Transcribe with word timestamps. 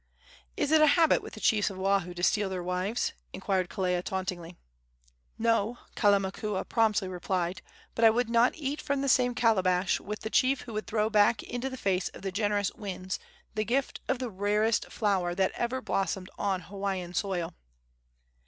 "Is 0.57 0.71
it 0.71 0.81
a 0.81 0.87
habit 0.97 1.21
with 1.21 1.33
the 1.33 1.39
chiefs 1.39 1.69
of 1.69 1.77
Oahu 1.77 2.15
to 2.15 2.23
steal 2.23 2.49
their 2.49 2.63
wives?" 2.63 3.13
inquired 3.33 3.69
Kelea, 3.69 4.01
tauntingly. 4.03 4.57
"No," 5.37 5.77
Kalamakua 5.95 6.67
promptly 6.67 7.07
replied; 7.07 7.61
"but 7.93 8.03
I 8.03 8.09
would 8.09 8.27
not 8.27 8.55
eat 8.55 8.81
from 8.81 9.01
the 9.03 9.07
same 9.07 9.35
calabash 9.35 9.99
with 9.99 10.21
the 10.21 10.31
chief 10.31 10.61
who 10.61 10.73
would 10.73 10.87
throw 10.87 11.07
back 11.11 11.43
into 11.43 11.69
the 11.69 11.77
face 11.77 12.09
of 12.15 12.23
the 12.23 12.31
generous 12.31 12.73
winds 12.73 13.19
the 13.53 13.63
gift 13.63 14.01
of 14.07 14.17
the 14.17 14.31
rarest 14.31 14.91
flower 14.91 15.35
that 15.35 15.51
ever 15.51 15.83
blossomed 15.83 16.31
on 16.35 16.61
Hawaiian 16.61 17.13
soil!" 17.13 17.53